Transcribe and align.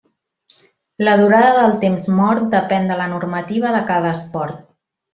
La 1.07 1.13
durada 1.19 1.51
del 1.59 1.77
temps 1.85 2.09
mort 2.21 2.49
depèn 2.57 2.91
de 2.93 3.01
la 3.05 3.09
normativa 3.15 3.79
de 3.79 3.87
cada 3.95 4.19
esport. 4.19 4.69